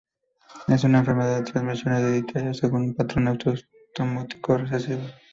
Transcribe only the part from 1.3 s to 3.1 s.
de transmisión hereditaria según un